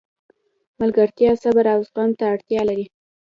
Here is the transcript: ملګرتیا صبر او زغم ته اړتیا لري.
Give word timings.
ملګرتیا 0.79 1.31
صبر 1.43 1.65
او 1.73 1.79
زغم 1.87 2.09
ته 2.19 2.23
اړتیا 2.33 2.61
لري. 2.69 2.85